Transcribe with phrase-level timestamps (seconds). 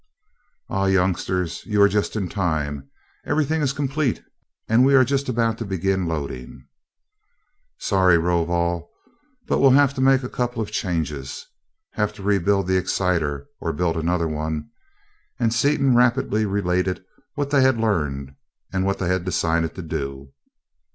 [0.67, 2.89] "Ah, youngsters, you are just in time.
[3.23, 4.23] Everything is complete
[4.67, 6.65] and we are just about to begin loading."
[7.77, 8.89] "Sorry, Rovol,
[9.45, 11.45] but we'll have to make a couple of changes
[11.91, 14.71] have to rebuild the exciter or build another one,"
[15.39, 17.05] and Seaton rapidly related
[17.35, 18.33] what they had learned,
[18.73, 20.31] and what they had decided to do.